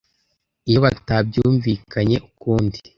iyo 0.69 0.79
batabyumvikanye 0.85 2.17
ukundi 2.27 2.77